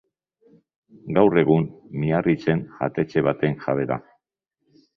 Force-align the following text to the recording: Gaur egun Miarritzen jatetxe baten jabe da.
Gaur 1.17 1.37
egun 1.41 1.67
Miarritzen 2.05 2.65
jatetxe 2.81 3.25
baten 3.31 3.57
jabe 3.67 3.89
da. 3.95 4.03